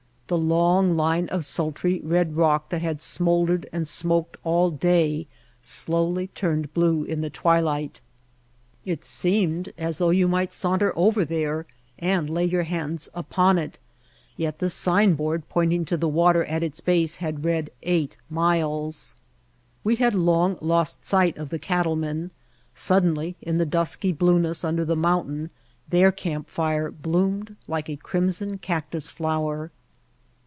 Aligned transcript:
The 0.27 0.37
long 0.37 0.95
line 0.95 1.27
of 1.27 1.43
sultry 1.43 1.99
red 2.05 2.37
rock 2.37 2.69
that 2.69 2.81
had 2.81 3.01
smoldered 3.01 3.67
and 3.73 3.85
smoked 3.85 4.37
all 4.45 4.71
day 4.71 5.27
slowly 5.61 6.27
turned 6.27 6.73
blue 6.73 7.03
in 7.03 7.19
the 7.19 7.29
twilight. 7.29 7.99
It 8.85 9.03
seemed 9.03 9.73
as 9.77 9.97
though 9.97 10.09
you 10.11 10.29
might 10.29 10.53
saunter 10.53 10.93
over 10.95 11.25
there 11.25 11.65
and 11.99 12.29
lay 12.29 12.45
your 12.45 12.63
hands 12.63 13.09
[•53] 13.09 13.09
White 13.09 13.11
Heart 13.13 13.25
of 13.25 13.25
Mojave 13.25 13.29
upon 13.29 13.57
it, 13.57 13.79
yet 14.37 14.59
the 14.59 14.69
signboard 14.69 15.49
pointing 15.49 15.83
to 15.83 15.97
the 15.97 16.07
water 16.07 16.45
at 16.45 16.63
its 16.63 16.79
base 16.79 17.17
had 17.17 17.43
read 17.43 17.69
eight 17.83 18.15
miles. 18.29 19.17
We 19.83 19.97
had 19.97 20.13
long 20.15 20.57
lost 20.61 21.05
sight 21.05 21.35
of 21.37 21.49
the 21.49 21.59
cattlemen. 21.59 22.31
Suddenly, 22.73 23.35
in 23.41 23.57
the 23.57 23.65
dusky 23.65 24.13
blueness 24.13 24.63
under 24.63 24.85
the 24.85 24.95
mountain, 24.95 25.49
their 25.89 26.13
camp 26.13 26.49
fire 26.49 26.89
bloomed 26.89 27.57
like 27.67 27.89
a 27.89 27.97
crimson 27.97 28.59
cactus 28.59 29.09
flower. 29.11 29.71